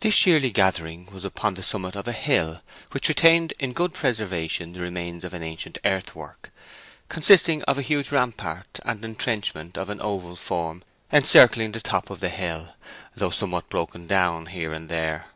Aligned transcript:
This 0.00 0.26
yearly 0.26 0.50
gathering 0.50 1.06
was 1.12 1.24
upon 1.24 1.54
the 1.54 1.62
summit 1.62 1.94
of 1.94 2.08
a 2.08 2.12
hill 2.12 2.60
which 2.90 3.08
retained 3.08 3.52
in 3.60 3.72
good 3.72 3.94
preservation 3.94 4.72
the 4.72 4.80
remains 4.80 5.22
of 5.22 5.32
an 5.32 5.44
ancient 5.44 5.78
earthwork, 5.84 6.50
consisting 7.08 7.62
of 7.62 7.78
a 7.78 7.82
huge 7.82 8.10
rampart 8.10 8.80
and 8.84 9.04
entrenchment 9.04 9.78
of 9.78 9.90
an 9.90 10.00
oval 10.00 10.34
form 10.34 10.82
encircling 11.12 11.70
the 11.70 11.80
top 11.80 12.10
of 12.10 12.18
the 12.18 12.30
hill, 12.30 12.74
though 13.14 13.30
somewhat 13.30 13.68
broken 13.70 14.08
down 14.08 14.46
here 14.46 14.72
and 14.72 14.88
there. 14.88 15.28